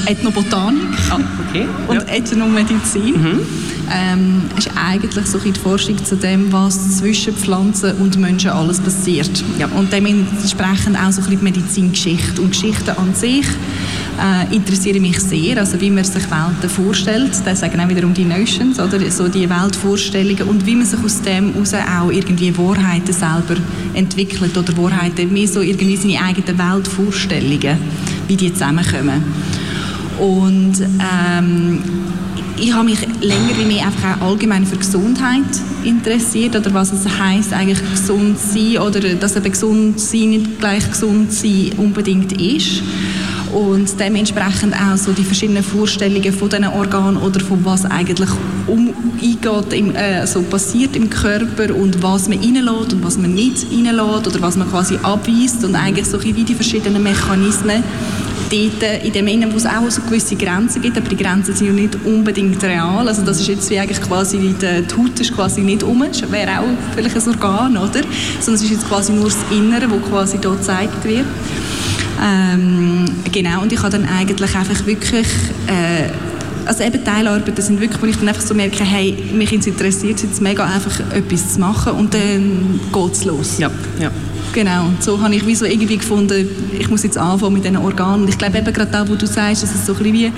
Ethnobotanik 0.05 0.83
ah, 1.09 1.19
okay. 1.49 1.67
und 1.87 1.95
ja. 1.95 2.15
Ethnomedizin. 2.15 3.21
Mhm. 3.21 3.39
Ähm, 3.91 4.41
ist 4.55 4.69
eigentlich 4.75 5.25
so 5.25 5.39
die 5.39 5.51
Forschung 5.51 6.03
zu 6.05 6.15
dem, 6.15 6.51
was 6.53 6.97
zwischen 6.97 7.33
Pflanzen 7.33 7.93
und 7.97 8.19
Menschen 8.19 8.51
alles 8.51 8.79
passiert. 8.79 9.43
Ja. 9.57 9.67
Und 9.67 9.91
dementsprechend 9.91 10.95
auch 10.95 11.11
so 11.11 11.21
ein 11.21 11.29
bisschen 11.29 11.39
die 11.39 11.43
Medizingeschichte 11.43 12.39
und 12.39 12.51
Geschichte 12.51 12.95
an 12.97 13.15
sich 13.15 13.47
äh, 14.19 14.55
interessieren 14.55 15.01
mich 15.01 15.19
sehr, 15.19 15.57
also 15.57 15.79
wie 15.79 15.89
man 15.89 16.03
sich 16.03 16.23
Welten 16.29 16.69
vorstellt. 16.69 17.31
Das 17.45 17.61
sagen 17.61 17.79
auch 17.79 17.89
wiederum 17.89 18.13
die 18.13 18.25
Notions, 18.25 18.79
oder? 18.79 18.99
So 19.09 19.27
die 19.27 19.49
Weltvorstellungen 19.49 20.43
und 20.43 20.65
wie 20.65 20.75
man 20.75 20.85
sich 20.85 21.03
aus 21.03 21.21
dem 21.21 21.53
heraus 21.53 21.73
auch 21.73 22.11
irgendwie 22.11 22.55
Wahrheiten 22.57 23.13
selber 23.13 23.59
entwickelt 23.93 24.57
oder 24.57 24.75
Wahrheiten, 24.77 25.31
mehr 25.31 25.47
so 25.47 25.61
irgendwie 25.61 25.97
seine 25.97 26.21
eigenen 26.21 26.57
Weltvorstellungen, 26.57 27.77
wie 28.27 28.35
die 28.35 28.53
zusammenkommen. 28.53 29.23
Und 30.19 30.81
ähm, 30.81 31.81
ich 32.61 32.73
habe 32.73 32.85
mich 32.85 32.99
länger 33.21 33.57
wie 33.57 33.65
mehr 33.65 33.85
einfach 33.85 34.21
auch 34.21 34.31
allgemein 34.31 34.65
für 34.65 34.75
Gesundheit 34.75 35.43
interessiert 35.83 36.55
oder 36.55 36.73
was 36.73 36.91
es 36.91 37.05
heißt 37.07 37.53
eigentlich 37.53 37.79
gesund 37.89 38.37
sein 38.37 38.79
oder 38.79 38.99
dass 38.99 39.35
eben 39.37 39.51
gesund 39.51 39.99
sein 39.99 40.29
nicht 40.31 40.59
gleich 40.59 40.89
gesund 40.89 41.31
sein 41.31 41.71
unbedingt 41.77 42.33
ist 42.33 42.83
und 43.53 43.99
dementsprechend 43.99 44.73
auch 44.75 44.97
so 44.97 45.11
die 45.11 45.23
verschiedenen 45.23 45.63
Vorstellungen 45.63 46.31
von 46.33 46.49
diesen 46.49 46.67
Organen 46.67 47.17
oder 47.17 47.39
von 47.39 47.63
was 47.65 47.85
eigentlich 47.85 48.29
um 48.67 48.93
eingeht, 49.21 49.73
im, 49.73 49.95
äh, 49.95 50.25
so 50.27 50.41
passiert 50.41 50.95
im 50.95 51.09
Körper 51.09 51.75
und 51.75 52.01
was 52.01 52.29
man 52.29 52.39
reinlässt 52.39 52.93
und 52.93 53.03
was 53.03 53.17
man 53.17 53.33
nicht 53.33 53.65
reinlässt 53.71 54.27
oder 54.27 54.41
was 54.41 54.55
man 54.55 54.69
quasi 54.69 54.97
abweist 55.01 55.63
und 55.63 55.75
eigentlich 55.75 56.05
so 56.05 56.23
wie 56.23 56.33
die 56.33 56.55
verschiedenen 56.55 57.01
Mechanismen 57.03 57.83
dort 58.49 59.03
in 59.03 59.13
dem 59.13 59.27
Innen, 59.27 59.53
wo 59.53 59.57
es 59.57 59.65
auch 59.65 59.89
so 59.89 60.01
gewisse 60.01 60.35
Grenzen 60.35 60.81
gibt, 60.81 60.97
aber 60.97 61.07
die 61.07 61.17
Grenzen 61.17 61.55
sind 61.55 61.67
ja 61.67 61.73
nicht 61.73 61.97
unbedingt 62.03 62.63
real. 62.63 63.07
Also 63.07 63.21
das 63.21 63.39
ist 63.39 63.47
jetzt 63.47 63.69
wie 63.69 63.79
eigentlich 63.79 64.01
quasi, 64.01 64.37
die, 64.37 64.53
die 64.53 64.97
Haut 64.97 65.19
ist 65.19 65.35
quasi 65.35 65.61
nicht 65.61 65.83
um, 65.83 65.99
das 65.99 66.31
wäre 66.31 66.59
auch 66.59 66.65
vielleicht 66.95 67.15
ein 67.15 67.27
Organ, 67.27 67.77
oder? 67.77 68.01
Sondern 68.39 68.55
es 68.55 68.63
ist 68.63 68.71
jetzt 68.71 68.87
quasi 68.87 69.13
nur 69.13 69.25
das 69.25 69.37
Innere, 69.51 69.89
wo 69.89 69.97
quasi 69.97 70.39
dort 70.39 70.59
gezeigt 70.59 71.03
wird. 71.03 71.25
Ähm, 72.21 73.05
genau, 73.31 73.61
und 73.61 73.71
ich 73.71 73.79
habe 73.79 73.91
dann 73.91 74.05
eigentlich 74.05 74.55
einfach 74.55 74.85
wirklich... 74.85 75.27
Äh, 75.67 76.09
also 76.65 76.83
eben 76.83 77.03
Teilarbeiten 77.03 77.63
sind 77.63 77.81
wirklich, 77.81 77.99
wo 77.99 78.05
ich 78.05 78.17
dann 78.17 78.27
einfach 78.27 78.43
so 78.43 78.53
merke, 78.53 78.83
hey, 78.83 79.17
mich 79.33 79.51
interessiert 79.51 80.17
es 80.17 80.21
jetzt 80.21 80.39
mega 80.39 80.63
einfach 80.65 80.99
etwas 81.11 81.53
zu 81.53 81.59
machen 81.59 81.93
und 81.93 82.13
dann 82.13 82.79
geht 82.93 83.11
es 83.11 83.25
los. 83.25 83.57
Ja, 83.57 83.71
ja. 83.99 84.11
Genau, 84.53 84.85
und 84.85 85.03
so 85.03 85.19
habe 85.19 85.35
ich 85.35 85.45
wie 85.47 85.55
so 85.55 85.65
irgendwie 85.65 85.97
gefunden, 85.97 86.47
ich 86.77 86.89
muss 86.89 87.03
jetzt 87.03 87.17
anfangen 87.17 87.53
mit 87.53 87.63
diesen 87.63 87.77
Organen. 87.77 88.23
Und 88.23 88.29
ich 88.29 88.37
glaube 88.37 88.59
eben 88.59 88.71
gerade 88.71 88.91
da, 88.91 89.07
wo 89.07 89.15
du 89.15 89.25
sagst, 89.25 89.63
dass 89.63 89.73
es 89.73 89.85
so 89.85 89.93
ein 89.93 89.99
bisschen 89.99 90.13
wie 90.13 90.31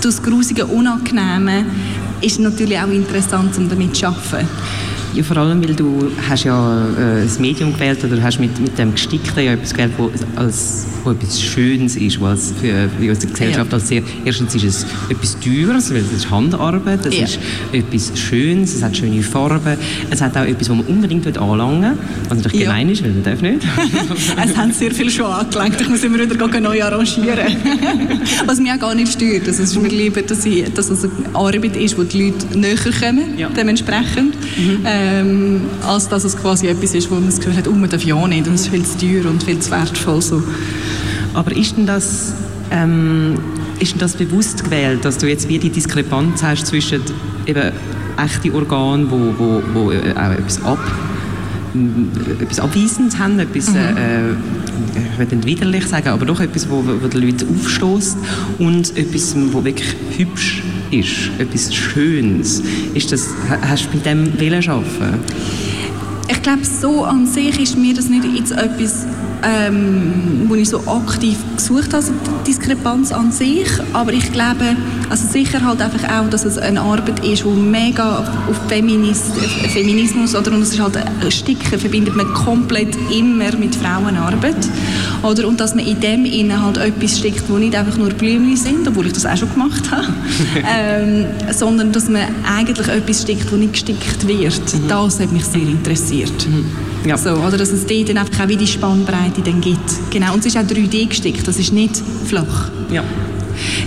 das 0.00 0.22
Grusige, 0.22 0.66
Unangenehme 0.66 1.64
ist 2.20 2.38
natürlich 2.40 2.78
auch 2.78 2.88
interessant, 2.88 3.56
um 3.58 3.68
damit 3.68 3.96
zu 3.96 4.06
arbeiten. 4.06 4.48
Ja, 5.14 5.22
vor 5.22 5.36
allem, 5.36 5.62
weil 5.62 5.76
du 5.76 6.10
hast 6.28 6.42
ja 6.42 6.88
äh, 6.98 7.22
ein 7.22 7.30
Medium 7.38 7.72
gewählt 7.72 8.02
oder 8.02 8.20
hast 8.20 8.40
mit, 8.40 8.58
mit 8.58 8.76
dem 8.76 8.90
Gestickten 8.92 9.44
ja 9.44 9.52
etwas 9.52 9.72
gewählt, 9.72 9.92
wo, 9.96 10.10
als, 10.34 10.86
wo 11.04 11.12
etwas 11.12 11.40
Schönes 11.40 11.94
ist, 11.94 12.20
was 12.20 12.52
für, 12.60 12.88
für 12.98 13.10
unsere 13.10 13.30
Gesellschaft 13.30 13.70
ja. 13.70 13.76
als 13.78 13.88
sehr, 13.88 14.02
erstens 14.24 14.56
ist 14.56 14.64
es 14.64 14.86
etwas 15.08 15.38
Teures, 15.38 15.94
weil 15.94 16.00
es 16.00 16.12
ist 16.12 16.30
Handarbeit, 16.32 17.06
es 17.06 17.16
ja. 17.16 17.24
ist 17.24 17.38
etwas 17.72 18.18
Schönes, 18.18 18.74
es 18.74 18.82
hat 18.82 18.96
schöne 18.96 19.22
Farben, 19.22 19.76
es 20.10 20.20
hat 20.20 20.36
auch 20.36 20.44
etwas, 20.44 20.68
was 20.68 20.76
man 20.78 20.86
unbedingt 20.86 21.38
anlangen 21.38 21.92
will, 21.92 21.98
was 22.28 22.38
natürlich 22.38 22.62
ja. 22.62 22.70
gemein 22.70 22.88
ist, 22.88 23.04
weil 23.04 23.12
man 23.12 23.22
darf 23.22 23.40
nicht. 23.40 23.60
es 24.44 24.56
haben 24.56 24.72
sehr 24.72 24.90
viel 24.90 25.10
schon 25.10 25.26
angelangt, 25.26 25.80
ich 25.80 25.88
muss 25.88 26.02
immer 26.02 26.18
wieder 26.18 26.60
neu 26.60 26.82
arrangieren. 26.82 27.56
was 28.46 28.58
mich 28.58 28.72
auch 28.72 28.80
gar 28.80 28.96
nicht 28.96 29.12
stört, 29.12 29.46
also 29.46 29.62
es 29.62 29.70
ist 29.70 29.80
mir 29.80 29.88
lieber, 29.90 30.22
dass, 30.22 30.44
ich, 30.44 30.64
dass 30.74 30.90
es 30.90 31.04
eine 31.04 31.12
Arbeit 31.34 31.76
ist, 31.76 31.96
wo 31.96 32.02
die 32.02 32.32
Leute 32.32 32.58
näher 32.58 32.74
kommen, 33.00 33.38
ja. 33.38 33.48
dementsprechend. 33.48 34.34
Mhm. 34.56 34.84
Äh, 34.84 35.03
ähm, 35.04 35.60
als 35.86 36.08
dass 36.08 36.24
es 36.24 36.36
quasi 36.36 36.68
etwas 36.68 36.94
ist, 36.94 37.10
wo 37.10 37.14
man 37.14 37.26
das 37.26 37.38
Gefühl 37.38 37.56
hat, 37.56 37.68
oh, 37.68 37.72
man 37.72 37.90
darf 37.90 38.04
ja 38.04 38.26
nicht 38.26 38.46
und 38.48 38.54
es 38.54 38.62
ist 38.62 38.68
viel 38.68 38.84
zu 38.84 38.98
teuer 38.98 39.30
und 39.30 39.42
viel 39.42 39.58
zu 39.58 39.70
wertvoll. 39.70 40.22
So. 40.22 40.42
Aber 41.34 41.54
ist 41.54 41.76
denn 41.76 41.86
das, 41.86 42.32
ähm, 42.70 43.38
ist 43.80 43.92
denn 43.92 44.00
das 44.00 44.14
bewusst 44.14 44.64
gewählt, 44.64 45.04
dass 45.04 45.18
du 45.18 45.26
jetzt 45.28 45.48
wie 45.48 45.58
die 45.58 45.70
Diskrepanz 45.70 46.42
hast 46.42 46.66
zwischen 46.66 47.02
eben 47.46 47.72
echten 48.16 48.54
Organen, 48.54 49.10
wo, 49.10 49.34
wo, 49.38 49.62
wo 49.74 49.90
äh, 49.90 50.14
auch 50.16 50.32
etwas 50.32 50.64
ab 50.64 50.78
etwas 52.40 52.60
Abweisendes 52.60 53.18
haben, 53.18 53.36
etwas, 53.40 53.70
mhm. 53.70 53.76
äh, 53.76 54.30
ich 54.30 55.18
will 55.18 55.26
nicht 55.26 55.44
widerlich 55.44 55.86
sagen, 55.86 56.08
aber 56.08 56.24
doch 56.24 56.38
etwas, 56.38 56.70
wo, 56.70 56.84
wo 56.86 57.08
die 57.08 57.18
Leute 57.18 57.46
aufstößt 57.46 58.16
und 58.60 58.96
etwas, 58.96 59.34
wo 59.50 59.64
wirklich 59.64 59.96
hübsch 60.16 60.62
ist, 60.90 61.30
etwas 61.38 61.74
Schönes. 61.74 62.62
Ist 62.94 63.12
das, 63.12 63.28
hast 63.62 63.86
du 63.86 63.96
mit 63.96 64.06
dem 64.06 64.38
Willen 64.38 64.68
arbeiten? 64.68 65.18
Ich 66.28 66.42
glaube, 66.42 66.64
so 66.64 67.04
an 67.04 67.26
sich 67.26 67.60
ist 67.60 67.76
mir 67.76 67.94
das 67.94 68.08
nicht 68.08 68.24
jetzt 68.24 68.52
etwas 68.52 69.06
ähm, 69.44 70.44
wo 70.48 70.54
ich 70.54 70.68
so 70.68 70.78
aktiv 70.86 71.36
gesucht 71.56 71.88
habe, 71.88 71.96
also 71.96 72.12
die 72.12 72.50
Diskrepanz 72.50 73.12
an 73.12 73.30
sich. 73.30 73.68
Aber 73.92 74.12
ich 74.12 74.32
glaube, 74.32 74.76
also 75.10 75.26
sicher 75.26 75.62
halt 75.62 75.80
einfach 75.80 76.04
auch, 76.18 76.30
dass 76.30 76.44
es 76.44 76.58
eine 76.58 76.80
Arbeit 76.80 77.24
ist, 77.24 77.44
die 77.44 77.48
mega 77.48 78.18
auf 78.48 78.56
Feminis 78.68 79.32
Feminismus 79.72 80.34
oder 80.34 80.52
und 80.52 80.62
es 80.62 80.72
ist 80.72 80.80
halt 80.80 80.96
ein 80.96 81.30
Sticken 81.30 81.78
verbindet 81.78 82.16
man 82.16 82.32
komplett 82.32 82.96
immer 83.12 83.54
mit 83.56 83.74
Frauenarbeit 83.74 84.68
oder 85.24 85.48
und 85.48 85.58
dass 85.58 85.74
man 85.74 85.86
in 85.86 86.00
dem 86.00 86.24
innen 86.24 86.62
halt 86.62 86.76
etwas 86.76 87.18
steckt, 87.18 87.48
wo 87.48 87.56
nicht 87.56 87.74
einfach 87.74 87.96
nur 87.96 88.10
Blümchen 88.10 88.56
sind, 88.56 88.86
obwohl 88.86 89.06
ich 89.06 89.12
das 89.12 89.26
auch 89.26 89.36
schon 89.36 89.50
gemacht 89.50 89.90
habe, 89.90 90.06
ähm, 90.70 91.26
sondern 91.52 91.92
dass 91.92 92.08
man 92.08 92.22
eigentlich 92.46 92.86
etwas 92.86 93.22
steckt, 93.22 93.50
wo 93.50 93.56
nicht 93.56 93.72
gestickt 93.72 94.26
wird. 94.26 94.74
Mhm. 94.74 94.88
Das 94.88 95.20
hat 95.20 95.32
mich 95.32 95.44
sehr 95.44 95.62
interessiert. 95.62 96.46
Mhm. 96.46 97.08
Ja. 97.08 97.16
So, 97.16 97.30
oder 97.30 97.56
dass 97.56 97.70
es 97.70 97.86
dort 97.86 98.08
dann 98.08 98.18
einfach 98.18 98.44
auch 98.44 98.48
wie 98.48 98.56
die 98.56 98.66
Spannbreite 98.66 99.42
dann 99.42 99.60
gibt. 99.60 100.10
Genau. 100.10 100.32
Und 100.34 100.40
es 100.40 100.46
ist 100.46 100.56
auch 100.56 100.62
3D 100.62 101.08
gestickt, 101.08 101.46
das 101.46 101.58
ist 101.58 101.72
nicht 101.72 102.02
flach. 102.26 102.70
Ja. 102.90 103.02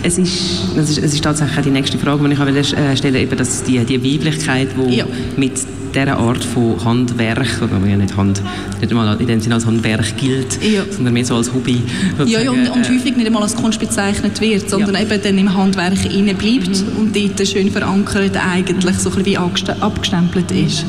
Es 0.02 0.18
ist, 0.18 0.32
es 0.78 0.90
ist, 0.90 0.98
es 1.00 1.14
ist 1.14 1.24
tatsächlich 1.24 1.66
die 1.66 1.72
nächste 1.72 1.98
Frage, 1.98 2.28
die 2.28 2.60
ich 2.60 2.74
äh, 2.74 2.96
stellen 2.96 3.16
wollte, 3.16 3.36
dass 3.36 3.64
die, 3.64 3.80
die 3.84 4.02
Weiblichkeit, 4.02 4.70
die 4.78 4.98
ja. 4.98 5.06
mit 5.36 5.54
dieser 5.94 6.18
Art 6.18 6.44
von 6.44 6.84
Handwerk, 6.84 7.62
oder 7.62 7.86
ja 7.86 7.98
nicht, 7.98 8.16
Hand, 8.16 8.42
nicht 8.80 8.92
einmal 8.92 9.20
in 9.20 9.28
dem 9.28 9.40
Sinne 9.40 9.56
als 9.56 9.66
Handwerk 9.66 10.18
gilt, 10.18 10.60
ja. 10.64 10.84
sondern 10.90 11.14
mehr 11.14 11.26
so 11.26 11.36
als 11.36 11.54
Hobby. 11.54 11.82
Ja, 12.26 12.42
ja, 12.42 12.52
und, 12.52 12.70
und 12.70 12.86
äh, 12.86 12.90
häufig 12.90 13.16
nicht 13.16 13.28
einmal 13.28 13.44
als 13.44 13.56
Kunst 13.56 13.80
bezeichnet 13.80 14.40
wird, 14.42 14.70
sondern 14.70 14.96
ja. 14.96 15.02
eben 15.02 15.22
dann 15.22 15.38
im 15.38 15.54
Handwerk 15.54 16.06
innen 16.14 16.36
bleibt 16.36 16.70
mhm. 16.70 17.00
und 17.00 17.16
dort 17.16 17.48
schön 17.48 17.72
verankert 17.72 18.36
eigentlich 18.36 18.96
so 18.98 19.10
ein 19.10 19.16
bisschen 19.16 19.26
wie 19.26 19.38
abgestempelt 19.38 20.52
ist. 20.52 20.86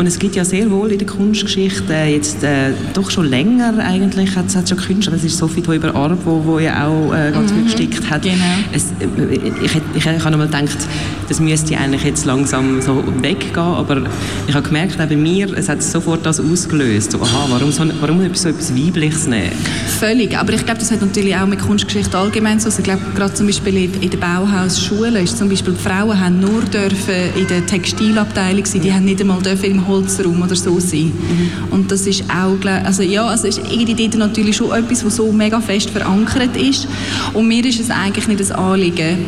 Und 0.00 0.06
es 0.06 0.18
gibt 0.18 0.34
ja 0.34 0.46
sehr 0.46 0.70
wohl 0.70 0.92
in 0.92 0.96
der 0.96 1.06
Kunstgeschichte 1.06 1.92
äh, 1.92 2.14
jetzt 2.14 2.42
äh, 2.42 2.72
doch 2.94 3.10
schon 3.10 3.26
länger 3.26 3.74
eigentlich 3.84 4.34
hat 4.34 4.46
es 4.46 4.54
schon 4.66 4.78
Künstler, 4.78 5.12
es 5.12 5.24
ist 5.24 5.36
Sophie 5.36 5.60
Teuber 5.60 5.94
Arp, 5.94 6.20
wo, 6.24 6.42
wo 6.42 6.58
ja 6.58 6.86
auch 6.86 7.12
äh, 7.12 7.30
ganz 7.30 7.52
mhm. 7.52 7.56
viel 7.56 7.64
gestickt 7.64 8.10
hat. 8.10 8.22
Genau. 8.22 8.34
Es, 8.72 8.86
äh, 8.98 9.34
ich, 9.34 9.76
ich, 9.76 10.06
ich, 10.06 10.06
habe 10.24 10.36
mal 10.38 10.46
gedacht, 10.46 10.78
das 11.28 11.38
müsste 11.38 11.76
eigentlich 11.76 12.02
jetzt 12.04 12.24
langsam 12.24 12.80
so 12.80 13.04
weggehen, 13.20 13.58
aber 13.58 14.04
ich 14.48 14.54
habe 14.54 14.66
gemerkt, 14.66 14.98
auch 14.98 15.06
bei 15.06 15.16
mir, 15.16 15.52
es 15.52 15.68
hat 15.68 15.82
sofort 15.82 16.24
das 16.24 16.40
ausgelöst. 16.40 17.12
So, 17.12 17.20
aha, 17.20 17.48
warum, 17.50 17.70
so, 17.70 17.84
warum 18.00 18.34
so 18.34 18.48
etwas 18.48 18.74
Weibliches 18.74 19.26
nehmen? 19.26 19.52
Völlig, 19.98 20.34
aber 20.38 20.54
ich 20.54 20.64
glaube, 20.64 20.80
das 20.80 20.90
hat 20.90 21.02
natürlich 21.02 21.36
auch 21.36 21.46
mit 21.46 21.60
Kunstgeschichte 21.60 22.16
allgemein 22.16 22.58
so. 22.58 22.70
Also 22.70 22.78
ich 22.78 22.84
glaube, 22.84 23.02
gerade 23.14 23.34
zum 23.34 23.46
Beispiel 23.46 23.90
in 24.00 24.08
der 24.08 24.16
Bauhausschule 24.16 25.20
ist 25.20 25.36
zum 25.36 25.50
Beispiel, 25.50 25.74
die 25.74 25.82
Frauen 25.82 26.18
haben 26.18 26.40
nur 26.40 26.62
dürfen 26.62 27.36
in 27.36 27.46
der 27.48 27.66
Textilabteilung 27.66 28.64
sein, 28.64 28.80
die 28.80 28.94
haben 28.94 29.04
nicht 29.04 29.20
einmal 29.20 29.42
dürfen 29.42 29.66
im 29.66 29.89
Holzraum 29.90 30.42
oder 30.42 30.56
so 30.56 30.78
sein. 30.80 31.12
Mhm. 31.12 31.72
Und 31.72 31.92
das 31.92 32.06
ist 32.06 32.24
auch, 32.30 32.56
also 32.84 33.02
ja, 33.02 33.26
also 33.26 33.46
ist 33.46 33.58
irgendwie 33.58 33.94
dort 33.94 34.16
natürlich 34.16 34.56
schon 34.56 34.72
etwas, 34.72 35.04
was 35.04 35.16
so 35.16 35.30
mega 35.32 35.60
fest 35.60 35.90
verankert 35.90 36.56
ist. 36.56 36.88
Und 37.34 37.48
mir 37.48 37.64
ist 37.64 37.80
es 37.80 37.90
eigentlich 37.90 38.28
nicht 38.28 38.40
das 38.40 38.50
Anliegen, 38.50 39.18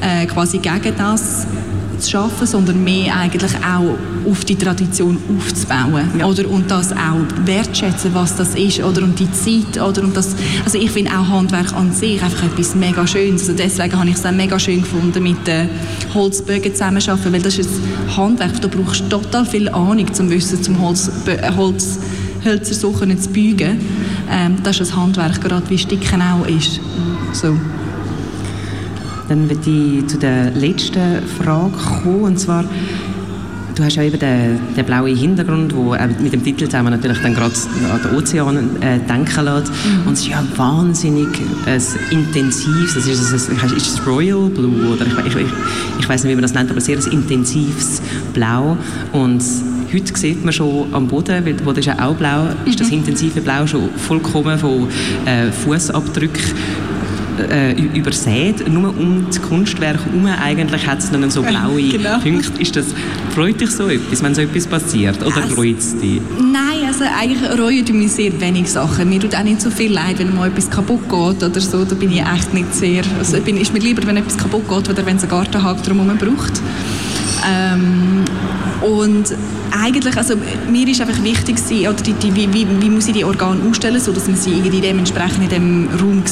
äh, 0.00 0.26
quasi 0.26 0.58
gegen 0.58 0.96
das 0.96 1.46
zu 2.04 2.12
schaffen, 2.12 2.46
sondern 2.46 2.82
mehr 2.82 3.16
eigentlich 3.16 3.52
auch 3.56 4.30
auf 4.30 4.44
die 4.44 4.56
Tradition 4.56 5.18
aufzubauen 5.36 6.10
ja. 6.18 6.26
oder 6.26 6.48
und 6.48 6.70
das 6.70 6.92
auch 6.92 7.20
wertschätzen, 7.44 8.14
was 8.14 8.36
das 8.36 8.54
ist 8.54 8.82
oder 8.82 9.02
und 9.02 9.18
die 9.18 9.30
Zeit 9.32 9.82
oder 9.82 10.02
und 10.02 10.16
das, 10.16 10.34
also 10.64 10.78
ich 10.78 10.90
finde 10.90 11.10
auch 11.12 11.28
Handwerk 11.28 11.72
an 11.74 11.92
sich 11.92 12.22
einfach 12.22 12.44
etwas 12.44 12.74
mega 12.74 13.06
Schönes, 13.06 13.42
also 13.42 13.54
deswegen 13.54 13.98
habe 13.98 14.08
ich 14.08 14.16
es 14.16 14.24
auch 14.24 14.32
mega 14.32 14.58
schön 14.58 14.82
gefunden 14.82 15.22
mit 15.22 15.46
den 15.46 15.68
Holzbögen 16.14 16.72
zusammenarbeiten, 16.72 17.32
weil 17.32 17.42
das 17.42 17.58
ist 17.58 17.70
ein 17.70 18.16
Handwerk, 18.16 18.60
da 18.60 18.68
brauchst 18.68 19.00
du 19.00 19.08
total 19.08 19.46
viel 19.46 19.68
Ahnung 19.68 20.12
zum 20.12 20.30
Wissen 20.30 20.62
zum 20.62 20.80
Holz, 20.80 21.10
Holz 21.56 21.98
Hölzer 22.44 22.74
so 22.74 22.92
zu 22.92 23.28
biegen. 23.30 23.80
Ähm, 24.30 24.56
das 24.62 24.78
ist 24.78 24.92
ein 24.92 25.02
Handwerk, 25.02 25.40
gerade 25.40 25.68
wie 25.70 25.78
Sticken 25.78 26.20
auch 26.20 26.46
ist. 26.46 26.78
So. 27.32 27.56
Dann 29.28 29.48
würde 29.48 29.70
ich 29.70 30.06
zu 30.06 30.18
der 30.18 30.50
letzten 30.50 31.22
Frage 31.38 31.72
kommen, 32.02 32.22
und 32.22 32.38
zwar 32.38 32.64
Du 33.74 33.82
hast 33.82 33.96
ja 33.96 34.04
eben 34.04 34.20
den, 34.20 34.60
den 34.76 34.84
blauen 34.84 35.16
Hintergrund, 35.16 35.74
wo 35.74 35.96
mit 36.22 36.32
dem 36.32 36.44
Titel 36.44 36.66
zusammen 36.66 36.92
natürlich 36.92 37.18
dann 37.18 37.34
gerade 37.34 37.54
an 37.92 38.00
den 38.00 38.16
Ozean 38.16 38.56
äh, 38.80 39.00
denken 39.00 39.44
lässt. 39.44 39.72
Mhm. 39.72 40.06
Und 40.06 40.12
es 40.12 40.20
ist 40.20 40.28
ja 40.28 40.44
wahnsinnig 40.54 41.26
äh, 41.66 41.80
intensiv. 42.14 42.94
Das 42.94 43.04
ist, 43.04 43.32
das, 43.32 43.48
ist 43.72 43.98
es 43.98 44.06
Royal 44.06 44.48
Blue 44.48 44.92
oder 44.92 45.04
ich, 45.06 45.34
ich, 45.34 45.46
ich, 45.98 46.08
weiß 46.08 46.22
nicht, 46.22 46.30
wie 46.30 46.36
man 46.36 46.42
das 46.42 46.54
nennt, 46.54 46.70
aber 46.70 46.80
sehr 46.80 46.98
ein 46.98 47.12
intensives 47.12 48.00
Blau. 48.32 48.76
Und 49.12 49.42
heute 49.92 50.16
sieht 50.16 50.44
man 50.44 50.52
schon 50.52 50.94
am 50.94 51.08
Boden, 51.08 51.44
wo 51.64 51.70
das 51.70 51.78
ist 51.78 51.86
ja 51.86 52.06
auch 52.06 52.14
blau, 52.14 52.46
ist 52.66 52.78
das 52.78 52.88
mhm. 52.88 52.98
intensive 52.98 53.40
Blau 53.40 53.66
schon 53.66 53.88
vollkommen 53.96 54.56
von 54.56 54.86
äh, 55.24 55.50
Fußabdrücken 55.50 56.42
äh, 57.38 57.72
übersät. 57.72 58.68
Nur 58.68 58.96
um 58.96 59.26
das 59.26 59.40
Kunstwerk 59.40 59.98
herum 60.04 60.26
eigentlich 60.26 60.86
hat 60.86 60.98
es 60.98 61.10
dann 61.10 61.28
so 61.30 61.42
blaue 61.42 61.82
genau. 61.90 62.18
Punkte. 62.18 62.60
Ist 62.60 62.76
das, 62.76 62.86
freut 63.34 63.60
dich 63.60 63.70
so 63.70 63.88
etwas, 63.88 64.22
wenn 64.22 64.34
so 64.34 64.42
etwas 64.42 64.66
passiert? 64.66 65.22
Oder 65.24 65.42
also, 65.42 65.54
freut 65.54 65.78
es 65.78 65.98
dich? 65.98 66.20
Nein, 66.38 66.86
also 66.86 67.04
eigentlich 67.04 67.58
reuen 67.58 67.98
mich 67.98 68.12
sehr 68.12 68.40
wenig 68.40 68.70
Sachen. 68.70 69.08
Mir 69.08 69.20
tut 69.20 69.34
auch 69.34 69.42
nicht 69.42 69.60
so 69.60 69.70
viel 69.70 69.92
leid, 69.92 70.18
wenn 70.18 70.34
mal 70.34 70.48
etwas 70.48 70.70
kaputt 70.70 71.02
geht 71.08 71.42
oder 71.42 71.60
so. 71.60 71.84
Da 71.84 71.94
bin 71.94 72.12
ich 72.12 72.20
echt 72.20 72.54
nicht 72.54 72.74
sehr... 72.74 73.02
Also 73.18 73.40
bin, 73.40 73.56
ist 73.56 73.72
mir 73.72 73.80
lieber, 73.80 74.06
wenn 74.06 74.16
etwas 74.16 74.36
kaputt 74.36 74.68
geht, 74.68 74.88
oder 74.88 75.06
wenn 75.06 75.16
es 75.16 75.22
einen 75.22 75.30
Gartenhaken 75.30 75.82
drumherum 75.82 76.18
braucht. 76.18 76.60
Ähm, 77.46 78.24
und 78.80 79.34
eigentlich, 79.72 80.16
also 80.16 80.34
mir 80.70 80.86
ist 80.88 81.00
einfach 81.00 81.22
wichtig 81.22 81.56
oder 81.80 81.94
die, 81.94 82.12
die, 82.12 82.34
wie, 82.34 82.52
wie, 82.52 82.66
wie, 82.80 82.90
muss 82.90 83.06
ich 83.06 83.14
die 83.14 83.24
Organe 83.24 83.60
ausstellen, 83.68 84.00
so 84.00 84.12
dass 84.12 84.26
man 84.26 84.36
sie 84.36 84.52
irgendwie 84.52 84.80
dementsprechend 84.80 85.44
in 85.44 85.48
dem 85.48 85.88
Raum 86.00 86.22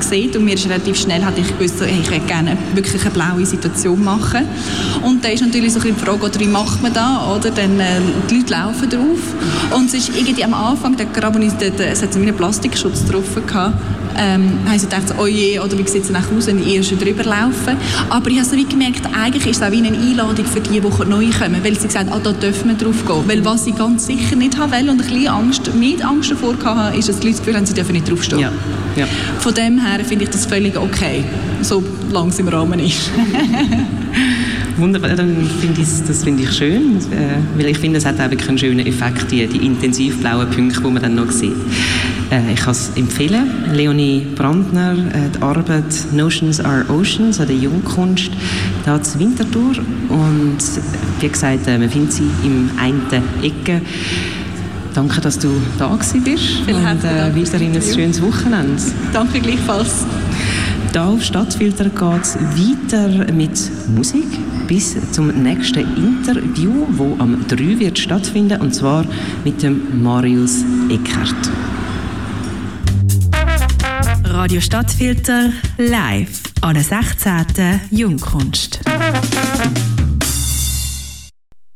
sieht. 0.00 0.36
Und 0.36 0.44
mir 0.44 0.54
ist 0.54 0.66
relativ 0.66 0.98
schnell, 0.98 1.24
hatte 1.24 1.40
ich 1.40 1.48
gewusst, 1.56 1.82
ich 1.82 2.10
würde 2.10 2.26
gerne 2.26 2.56
wirklich 2.74 3.02
eine 3.02 3.10
blaue 3.10 3.46
Situation 3.46 4.02
machen. 4.02 4.44
Und 5.02 5.24
da 5.24 5.28
ist 5.28 5.40
natürlich 5.40 5.72
so 5.72 5.80
ein 5.80 5.94
die 5.94 6.04
Frage, 6.04 6.24
oder 6.24 6.40
wie 6.40 6.46
macht 6.46 6.82
man 6.82 6.92
das, 6.92 7.26
oder? 7.36 7.50
Dann, 7.50 7.78
äh, 7.80 8.00
die 8.30 8.38
Leute 8.38 8.52
laufen 8.52 8.90
drauf. 8.90 9.76
Und 9.76 9.86
es 9.86 9.94
ist 9.94 10.16
irgendwie 10.16 10.44
am 10.44 10.54
Anfang, 10.54 10.96
da, 10.96 11.04
gerade, 11.04 11.38
es 11.38 12.02
hat 12.02 12.12
so 12.12 12.20
einen 12.20 12.34
Plastikschutz 12.34 13.04
drauf 13.04 13.24
gehabt, 13.46 13.74
ähm, 14.18 14.58
haben 14.66 14.78
sie 14.78 14.86
gedacht, 14.86 15.14
oh 15.18 15.26
je, 15.26 15.60
oder 15.60 15.78
wie 15.78 15.88
sieht 15.88 16.04
es 16.04 16.14
aus, 16.14 16.46
wenn 16.46 16.62
die 16.62 16.76
erst 16.76 16.92
drüber 17.00 17.24
laufen. 17.24 17.76
Aber 18.10 18.30
ich 18.30 18.38
habe 18.38 18.48
so 18.48 18.56
wie 18.56 18.64
gemerkt, 18.64 19.02
eigentlich 19.14 19.46
ist 19.46 19.56
es 19.56 19.62
auch 19.62 19.70
wie 19.70 19.78
eine 19.78 19.96
Einladung 19.96 20.44
für 20.44 20.60
die, 20.60 20.80
die 20.80 21.08
neu 21.08 21.26
kommen, 21.30 21.62
weil 21.62 21.78
sie 21.78 21.86
gesagt 21.86 22.10
haben, 22.10 22.12
ah, 22.12 22.20
da 22.22 22.32
dürfen 22.32 22.70
wir 22.70 22.76
drauf 22.76 23.04
gehen. 23.06 23.22
Weil 23.26 23.44
was 23.44 23.64
sie 23.64 23.72
ganz 23.72 24.06
sicher 24.06 24.36
nicht 24.36 24.58
haben 24.58 24.72
wollen 24.72 24.88
und 24.90 25.00
ein 25.00 25.08
bisschen 25.08 25.28
Angst, 25.28 25.74
mit 25.74 26.04
Angst 26.04 26.30
davor 26.30 26.54
hatten, 26.64 26.98
ist, 26.98 27.08
dass 27.08 27.20
die 27.20 27.28
Leute 27.28 27.38
das 27.38 27.46
Gefühl 27.46 27.56
haben, 27.56 27.66
sie 27.66 27.74
dürfen 27.74 27.92
nicht 27.92 28.10
draufstehen. 28.10 28.40
Ja. 28.40 28.52
Ja. 28.96 29.06
Von 29.38 29.54
dem 29.54 29.78
her 29.78 30.04
finde 30.04 30.24
ich 30.24 30.30
das 30.30 30.46
völlig 30.46 30.76
okay, 30.76 31.24
solange 31.62 32.30
es 32.30 32.38
im 32.38 32.48
Rahmen 32.48 32.80
ist. 32.80 33.10
Wunderbar, 34.76 35.10
dann 35.10 35.48
finde 35.60 35.80
ich, 35.80 35.88
das 36.06 36.24
finde 36.24 36.44
ich 36.44 36.52
schön, 36.52 36.96
äh, 37.10 37.38
weil 37.56 37.66
ich 37.66 37.78
finde, 37.78 37.98
es 37.98 38.06
hat 38.06 38.16
auch 38.20 38.48
einen 38.48 38.58
schönen 38.58 38.86
Effekt, 38.86 39.30
die, 39.30 39.46
die 39.46 39.66
intensiv 39.66 40.20
blauen 40.20 40.48
Punkte, 40.50 40.80
die 40.80 40.90
man 40.90 41.02
dann 41.02 41.14
noch 41.16 41.30
sieht. 41.30 41.56
Äh, 42.30 42.52
ich 42.52 42.60
kann 42.60 42.72
es 42.72 42.90
empfehlen. 42.96 43.72
Leonie 43.72 44.26
Brandner, 44.34 44.92
äh, 44.92 45.30
die 45.34 45.42
Arbeit 45.42 45.84
Notions 46.12 46.60
are 46.60 46.84
Oceans 46.88 47.40
an 47.40 47.46
der 47.46 47.56
Jungkunst, 47.56 48.30
da 48.84 49.02
zu 49.02 49.18
Winterthur. 49.18 49.76
Und 50.08 50.58
wie 51.20 51.28
gesagt, 51.28 51.66
äh, 51.66 51.78
man 51.78 51.88
findet 51.88 52.12
sie 52.12 52.30
im 52.44 52.70
einen 52.78 53.02
Ecke. 53.42 53.82
Danke, 54.94 55.20
dass 55.20 55.38
du 55.38 55.48
da 55.78 55.96
bist. 55.96 56.24
Vielen 56.64 56.84
und 56.84 57.04
äh, 57.04 57.34
weiterhin 57.34 57.74
ein 57.74 57.82
schönes 57.82 58.20
Wochenende. 58.20 58.82
Danke 59.12 59.40
gleichfalls. 59.40 60.04
Hier 60.92 61.04
auf 61.04 61.22
Stadtfilter 61.22 61.84
geht 61.84 62.22
es 62.22 62.34
weiter 62.34 63.32
mit 63.32 63.70
Musik 63.94 64.26
bis 64.66 64.96
zum 65.12 65.28
nächsten 65.28 65.86
Interview, 65.96 66.86
wo 66.90 67.14
am 67.20 67.46
3 67.46 67.78
wird 67.78 67.98
stattfinden 67.98 68.60
und 68.60 68.74
zwar 68.74 69.04
mit 69.44 69.62
dem 69.62 70.02
Marius 70.02 70.64
Eckert. 70.90 71.67
Radio 74.38 74.60
Stadtfilter 74.60 75.52
live 75.78 76.42
an 76.60 76.74
der 76.74 76.84
16. 76.84 77.80
Jungkunst. 77.90 78.78